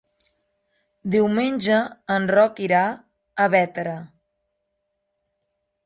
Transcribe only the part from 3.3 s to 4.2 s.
a Bétera.